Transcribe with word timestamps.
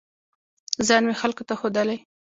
ځان 0.87 1.03
مې 1.07 1.15
خلکو 1.21 1.43
ته 1.49 1.53
ښودلی 1.59 1.97